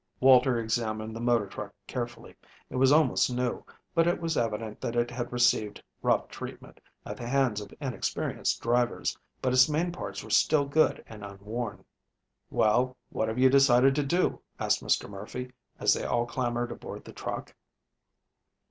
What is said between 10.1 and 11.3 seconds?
were still good and